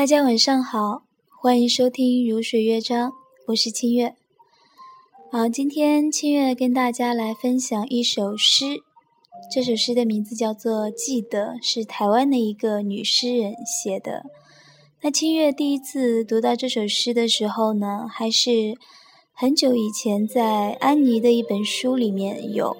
[0.00, 3.10] 大家晚上好，欢迎收听《如水乐章》，
[3.48, 4.14] 我是清月。
[5.30, 8.80] 好，今天清月跟大家来分享一首诗，
[9.52, 14.24] 这首诗的名字叫做《记得》，是台湾的一个女诗人写的。
[15.02, 18.78] 那清月第一次读到这首诗的时候呢，还是
[19.34, 22.74] 很久以前在安妮的一本书里面有。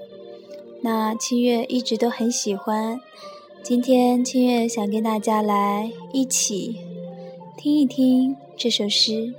[0.80, 2.98] 那清月一直都很喜欢，
[3.62, 6.89] 今天清月想跟大家来一起。
[7.62, 9.34] 听一听这首诗。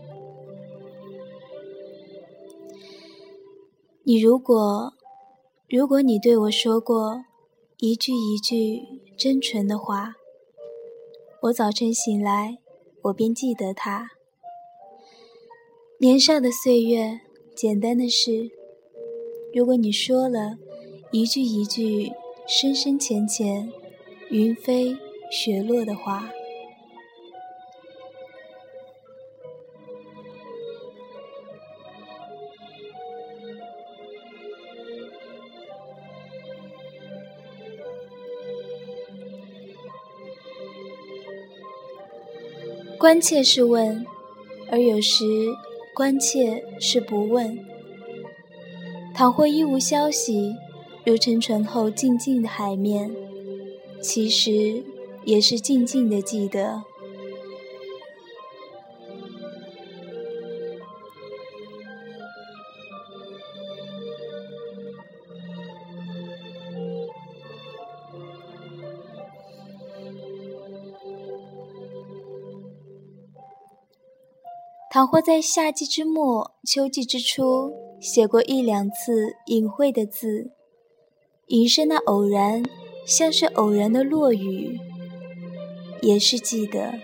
[4.04, 4.94] 你如果，
[5.68, 7.26] 如果你对我说过
[7.80, 8.84] 一句一句
[9.18, 10.14] 真纯的话，
[11.42, 12.60] 我早晨醒来，
[13.06, 14.12] 我便记得它。
[15.98, 17.22] 年少的岁月，
[17.56, 18.52] 简单的事。
[19.52, 20.58] 如果你说了
[21.12, 22.12] 一句一句
[22.48, 23.74] 深深浅浅、
[24.30, 24.96] 云飞
[25.32, 26.30] 雪落的话。
[43.02, 44.06] 关切是问，
[44.70, 45.26] 而有时
[45.96, 47.58] 关切是不问。
[49.12, 50.54] 倘或一无消息，
[51.04, 53.10] 如沉船后静静的海面，
[54.04, 54.84] 其实
[55.26, 56.84] 也是静静的记得。
[74.94, 80.52] 倘或在夏季之末、秋季之初写过一两次隐晦的字，
[81.48, 82.62] 隐身那偶然，
[83.06, 84.78] 像是偶然的落雨，
[86.02, 87.00] 也是记得。